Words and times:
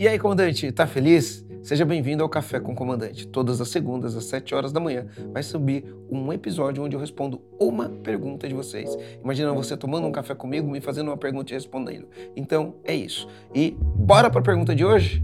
E 0.00 0.06
aí, 0.06 0.16
comandante, 0.16 0.70
tá 0.70 0.86
feliz? 0.86 1.44
Seja 1.60 1.84
bem-vindo 1.84 2.22
ao 2.22 2.28
Café 2.28 2.60
com 2.60 2.70
o 2.70 2.74
Comandante. 2.74 3.26
Todas 3.26 3.60
as 3.60 3.68
segundas, 3.68 4.14
às 4.14 4.26
7 4.26 4.54
horas 4.54 4.70
da 4.70 4.78
manhã, 4.78 5.06
vai 5.32 5.42
subir 5.42 5.92
um 6.08 6.32
episódio 6.32 6.84
onde 6.84 6.94
eu 6.94 7.00
respondo 7.00 7.42
uma 7.58 7.88
pergunta 7.88 8.46
de 8.46 8.54
vocês. 8.54 8.96
Imagina 9.20 9.52
você 9.52 9.76
tomando 9.76 10.06
um 10.06 10.12
café 10.12 10.36
comigo, 10.36 10.70
me 10.70 10.80
fazendo 10.80 11.08
uma 11.08 11.16
pergunta 11.16 11.50
e 11.50 11.54
respondendo. 11.54 12.06
Então, 12.36 12.76
é 12.84 12.94
isso. 12.94 13.26
E 13.52 13.76
bora 13.80 14.30
para 14.30 14.38
a 14.38 14.44
pergunta 14.44 14.72
de 14.72 14.84
hoje? 14.84 15.20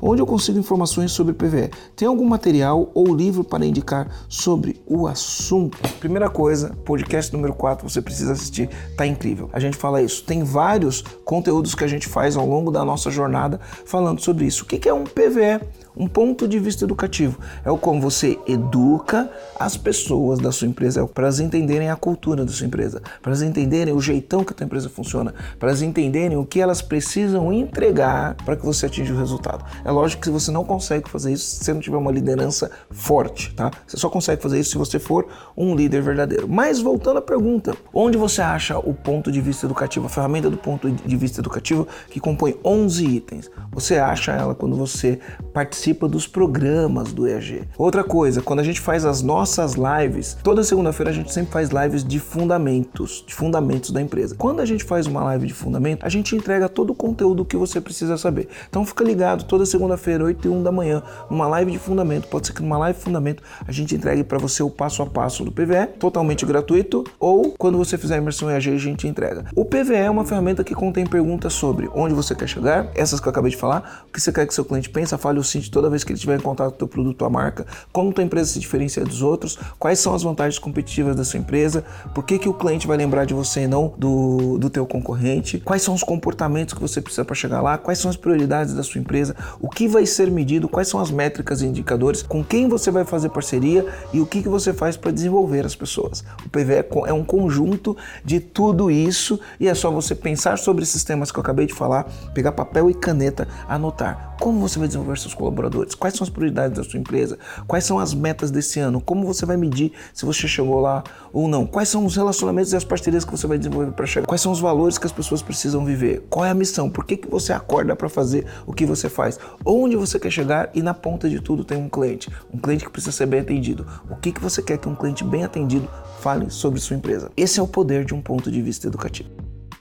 Onde 0.00 0.20
eu 0.20 0.26
consigo 0.26 0.58
informações 0.58 1.12
sobre 1.12 1.32
PVE? 1.32 1.70
Tem 1.94 2.06
algum 2.06 2.26
material 2.26 2.90
ou 2.94 3.14
livro 3.14 3.42
para 3.42 3.64
indicar 3.64 4.08
sobre 4.28 4.80
o 4.86 5.06
assunto? 5.06 5.78
Primeira 5.98 6.28
coisa, 6.28 6.76
podcast 6.84 7.32
número 7.32 7.54
4, 7.54 7.88
você 7.88 8.02
precisa 8.02 8.32
assistir, 8.32 8.68
tá 8.96 9.06
incrível. 9.06 9.48
A 9.52 9.60
gente 9.60 9.76
fala 9.76 10.02
isso. 10.02 10.22
Tem 10.24 10.42
vários 10.42 11.02
conteúdos 11.24 11.74
que 11.74 11.84
a 11.84 11.88
gente 11.88 12.08
faz 12.08 12.36
ao 12.36 12.46
longo 12.46 12.70
da 12.70 12.84
nossa 12.84 13.10
jornada 13.10 13.60
falando 13.84 14.20
sobre 14.20 14.44
isso. 14.44 14.64
O 14.64 14.66
que 14.66 14.88
é 14.88 14.92
um 14.92 15.04
PVE? 15.04 15.85
Um 15.96 16.06
ponto 16.06 16.46
de 16.46 16.58
vista 16.58 16.84
educativo. 16.84 17.38
É 17.64 17.70
o 17.70 17.78
como 17.78 18.00
você 18.00 18.38
educa 18.46 19.30
as 19.58 19.76
pessoas 19.76 20.38
da 20.38 20.52
sua 20.52 20.68
empresa, 20.68 21.00
é 21.00 21.06
para 21.06 21.24
elas 21.24 21.40
entenderem 21.40 21.88
a 21.88 21.96
cultura 21.96 22.44
da 22.44 22.52
sua 22.52 22.66
empresa, 22.66 23.00
para 23.22 23.30
elas 23.30 23.42
entenderem 23.42 23.94
o 23.94 24.00
jeitão 24.00 24.44
que 24.44 24.52
a 24.52 24.56
tua 24.56 24.64
empresa 24.64 24.88
funciona, 24.88 25.34
para 25.58 25.70
elas 25.70 25.82
entenderem 25.82 26.36
o 26.36 26.44
que 26.44 26.60
elas 26.60 26.82
precisam 26.82 27.52
entregar 27.52 28.34
para 28.44 28.56
que 28.56 28.64
você 28.64 28.86
atinja 28.86 29.14
o 29.14 29.18
resultado. 29.18 29.64
É 29.84 29.90
lógico 29.90 30.22
que 30.22 30.30
você 30.30 30.50
não 30.50 30.64
consegue 30.64 31.08
fazer 31.08 31.32
isso 31.32 31.46
se 31.46 31.64
você 31.64 31.72
não 31.72 31.80
tiver 31.80 31.96
uma 31.96 32.12
liderança 32.12 32.70
forte, 32.90 33.54
tá? 33.54 33.70
Você 33.86 33.96
só 33.96 34.10
consegue 34.10 34.42
fazer 34.42 34.60
isso 34.60 34.70
se 34.70 34.78
você 34.78 34.98
for 34.98 35.26
um 35.56 35.74
líder 35.74 36.02
verdadeiro. 36.02 36.46
Mas 36.48 36.80
voltando 36.80 37.18
à 37.18 37.22
pergunta, 37.22 37.74
onde 37.94 38.18
você 38.18 38.42
acha 38.42 38.78
o 38.78 38.92
ponto 38.92 39.32
de 39.32 39.40
vista 39.40 39.66
educativo, 39.66 40.06
a 40.06 40.08
ferramenta 40.10 40.50
do 40.50 40.58
ponto 40.58 40.90
de 40.90 41.16
vista 41.16 41.40
educativo 41.40 41.86
que 42.10 42.20
compõe 42.20 42.54
11 42.64 43.06
itens? 43.06 43.50
Você 43.72 43.96
acha 43.96 44.32
ela 44.32 44.54
quando 44.54 44.76
você 44.76 45.18
participa 45.54 45.85
participa 45.86 46.08
dos 46.08 46.26
programas 46.26 47.12
do 47.12 47.28
EAG. 47.28 47.62
Outra 47.78 48.02
coisa, 48.02 48.42
quando 48.42 48.60
a 48.60 48.62
gente 48.62 48.80
faz 48.80 49.04
as 49.04 49.22
nossas 49.22 49.74
lives, 49.74 50.36
toda 50.42 50.64
segunda-feira 50.64 51.10
a 51.10 51.14
gente 51.14 51.32
sempre 51.32 51.52
faz 51.52 51.70
lives 51.70 52.02
de 52.02 52.18
fundamentos, 52.18 53.22
de 53.26 53.32
fundamentos 53.32 53.90
da 53.90 54.02
empresa. 54.02 54.34
Quando 54.34 54.60
a 54.60 54.64
gente 54.64 54.82
faz 54.82 55.06
uma 55.06 55.22
live 55.22 55.46
de 55.46 55.54
fundamento, 55.54 56.04
a 56.04 56.08
gente 56.08 56.34
entrega 56.34 56.68
todo 56.68 56.90
o 56.90 56.94
conteúdo 56.94 57.44
que 57.44 57.56
você 57.56 57.80
precisa 57.80 58.16
saber. 58.16 58.48
Então 58.68 58.84
fica 58.84 59.04
ligado, 59.04 59.44
toda 59.44 59.64
segunda-feira, 59.64 60.24
8 60.24 60.48
e 60.48 60.50
1 60.50 60.62
da 60.62 60.72
manhã, 60.72 61.02
numa 61.30 61.46
live 61.46 61.70
de 61.70 61.78
fundamento, 61.78 62.26
pode 62.28 62.48
ser 62.48 62.52
que 62.52 62.62
numa 62.62 62.78
live 62.78 62.98
de 62.98 63.04
fundamento 63.04 63.42
a 63.66 63.70
gente 63.70 63.94
entregue 63.94 64.24
para 64.24 64.38
você 64.38 64.62
o 64.62 64.70
passo 64.70 65.02
a 65.02 65.06
passo 65.06 65.44
do 65.44 65.52
PVE, 65.52 65.86
totalmente 66.00 66.44
gratuito, 66.44 67.04
ou 67.20 67.54
quando 67.56 67.78
você 67.78 67.96
fizer 67.96 68.16
a 68.16 68.18
imersão 68.18 68.50
EAG 68.50 68.70
a 68.70 68.78
gente 68.78 69.06
entrega. 69.06 69.44
O 69.54 69.64
PVE 69.64 69.94
é 69.94 70.10
uma 70.10 70.24
ferramenta 70.24 70.64
que 70.64 70.74
contém 70.74 71.06
perguntas 71.06 71.52
sobre 71.52 71.88
onde 71.94 72.12
você 72.12 72.34
quer 72.34 72.48
chegar, 72.48 72.90
essas 72.94 73.20
que 73.20 73.28
eu 73.28 73.30
acabei 73.30 73.50
de 73.52 73.56
falar, 73.56 74.04
o 74.08 74.12
que 74.12 74.20
você 74.20 74.32
quer 74.32 74.46
que 74.46 74.54
seu 74.54 74.64
cliente 74.64 74.90
pense, 74.90 75.16
fale 75.16 75.38
o 75.38 75.44
seguinte 75.44 75.75
toda 75.76 75.90
vez 75.90 76.02
que 76.02 76.10
ele 76.10 76.18
tiver 76.18 76.38
em 76.38 76.42
contato 76.42 76.70
com 76.70 76.74
o 76.76 76.78
teu 76.78 76.88
produto 76.88 77.20
ou 77.20 77.28
marca, 77.28 77.66
como 77.92 78.10
tua 78.10 78.24
empresa 78.24 78.50
se 78.50 78.58
diferencia 78.58 79.04
dos 79.04 79.20
outros, 79.20 79.58
quais 79.78 79.98
são 79.98 80.14
as 80.14 80.22
vantagens 80.22 80.58
competitivas 80.58 81.14
da 81.14 81.22
sua 81.22 81.38
empresa, 81.38 81.84
por 82.14 82.24
que, 82.24 82.38
que 82.38 82.48
o 82.48 82.54
cliente 82.54 82.86
vai 82.86 82.96
lembrar 82.96 83.26
de 83.26 83.34
você 83.34 83.64
e 83.64 83.66
não 83.66 83.92
do, 83.98 84.56
do 84.56 84.70
teu 84.70 84.86
concorrente, 84.86 85.60
quais 85.60 85.82
são 85.82 85.92
os 85.92 86.02
comportamentos 86.02 86.72
que 86.72 86.80
você 86.80 86.98
precisa 86.98 87.26
para 87.26 87.34
chegar 87.34 87.60
lá, 87.60 87.76
quais 87.76 87.98
são 87.98 88.10
as 88.10 88.16
prioridades 88.16 88.72
da 88.72 88.82
sua 88.82 88.98
empresa, 88.98 89.36
o 89.60 89.68
que 89.68 89.86
vai 89.86 90.06
ser 90.06 90.30
medido, 90.30 90.66
quais 90.66 90.88
são 90.88 90.98
as 90.98 91.10
métricas 91.10 91.60
e 91.60 91.66
indicadores, 91.66 92.22
com 92.22 92.42
quem 92.42 92.70
você 92.70 92.90
vai 92.90 93.04
fazer 93.04 93.28
parceria 93.28 93.84
e 94.14 94.20
o 94.22 94.24
que, 94.24 94.42
que 94.42 94.48
você 94.48 94.72
faz 94.72 94.96
para 94.96 95.10
desenvolver 95.10 95.66
as 95.66 95.74
pessoas. 95.74 96.24
O 96.46 96.48
PVE 96.48 96.86
é 97.06 97.12
um 97.12 97.22
conjunto 97.22 97.94
de 98.24 98.40
tudo 98.40 98.90
isso 98.90 99.38
e 99.60 99.68
é 99.68 99.74
só 99.74 99.90
você 99.90 100.14
pensar 100.14 100.56
sobre 100.56 100.84
esses 100.84 101.04
temas 101.04 101.30
que 101.30 101.38
eu 101.38 101.42
acabei 101.42 101.66
de 101.66 101.74
falar, 101.74 102.04
pegar 102.32 102.52
papel 102.52 102.88
e 102.88 102.94
caneta, 102.94 103.46
anotar 103.68 104.36
como 104.40 104.60
você 104.60 104.78
vai 104.78 104.86
desenvolver 104.86 105.18
seus 105.18 105.34
colaboradores? 105.66 105.94
Quais 105.94 106.14
são 106.14 106.24
as 106.24 106.30
prioridades 106.30 106.76
da 106.76 106.84
sua 106.84 106.98
empresa? 106.98 107.38
Quais 107.66 107.84
são 107.84 107.98
as 107.98 108.14
metas 108.14 108.50
desse 108.50 108.80
ano? 108.80 109.00
Como 109.00 109.26
você 109.26 109.44
vai 109.44 109.56
medir 109.56 109.92
se 110.14 110.24
você 110.24 110.46
chegou 110.48 110.80
lá 110.80 111.02
ou 111.32 111.48
não? 111.48 111.66
Quais 111.66 111.88
são 111.88 112.04
os 112.04 112.16
relacionamentos 112.16 112.72
e 112.72 112.76
as 112.76 112.84
parcerias 112.84 113.24
que 113.24 113.30
você 113.30 113.46
vai 113.46 113.58
desenvolver 113.58 113.92
para 113.92 114.06
chegar? 114.06 114.26
Quais 114.26 114.40
são 114.40 114.52
os 114.52 114.60
valores 114.60 114.98
que 114.98 115.06
as 115.06 115.12
pessoas 115.12 115.42
precisam 115.42 115.84
viver? 115.84 116.24
Qual 116.30 116.44
é 116.44 116.50
a 116.50 116.54
missão? 116.54 116.88
Por 116.88 117.04
que, 117.04 117.16
que 117.16 117.28
você 117.28 117.52
acorda 117.52 117.94
para 117.94 118.08
fazer 118.08 118.46
o 118.66 118.72
que 118.72 118.86
você 118.86 119.08
faz? 119.08 119.38
Onde 119.64 119.96
você 119.96 120.18
quer 120.18 120.30
chegar? 120.30 120.70
E 120.74 120.82
na 120.82 120.94
ponta 120.94 121.28
de 121.28 121.40
tudo 121.40 121.64
tem 121.64 121.78
um 121.78 121.88
cliente. 121.88 122.30
Um 122.52 122.58
cliente 122.58 122.84
que 122.84 122.90
precisa 122.90 123.12
ser 123.12 123.26
bem 123.26 123.40
atendido. 123.40 123.86
O 124.10 124.16
que, 124.16 124.32
que 124.32 124.40
você 124.40 124.62
quer 124.62 124.78
que 124.78 124.88
um 124.88 124.94
cliente 124.94 125.24
bem 125.24 125.44
atendido 125.44 125.88
fale 126.20 126.50
sobre 126.50 126.80
sua 126.80 126.96
empresa? 126.96 127.30
Esse 127.36 127.60
é 127.60 127.62
o 127.62 127.68
poder 127.68 128.04
de 128.04 128.14
um 128.14 128.22
ponto 128.22 128.50
de 128.50 128.62
vista 128.62 128.86
educativo. 128.86 129.30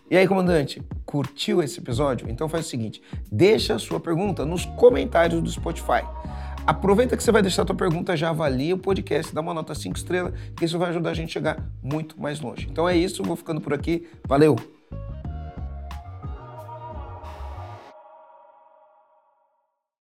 E 0.10 0.16
aí, 0.16 0.28
comandante, 0.28 0.84
curtiu 1.06 1.62
esse 1.62 1.80
episódio? 1.80 2.30
Então 2.30 2.50
faz 2.50 2.66
o 2.66 2.70
seguinte, 2.70 3.02
deixa 3.32 3.76
a 3.76 3.80
sua 3.80 4.00
pergunta 4.00 4.46
nos 4.46 4.66
comentários 4.66 5.42
do 5.42 5.50
Spotify. 5.50 6.04
Aproveita 6.66 7.16
que 7.16 7.24
você 7.24 7.32
vai 7.32 7.44
deixar 7.44 7.62
a 7.62 7.66
tua 7.66 7.76
pergunta, 7.76 8.18
já 8.18 8.30
avalia 8.30 8.74
o 8.74 8.78
podcast, 8.78 9.34
dá 9.34 9.42
uma 9.42 9.54
nota 9.54 9.76
5 9.76 9.96
estrelas, 9.96 10.34
que 10.58 10.66
isso 10.66 10.80
vai 10.80 10.90
ajudar 10.90 11.12
a 11.12 11.14
gente 11.14 11.30
a 11.30 11.34
chegar 11.34 11.70
muito 11.84 12.20
mais 12.20 12.40
longe. 12.42 12.68
Então 12.70 12.90
é 12.90 12.98
isso, 12.98 13.22
vou 13.24 13.36
ficando 13.36 13.62
por 13.62 13.74
aqui. 13.74 14.08
Valeu! 14.28 14.75